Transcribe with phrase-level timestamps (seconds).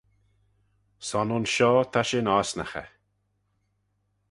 [1.07, 2.89] Son ayns shoh ta shin osnaghey.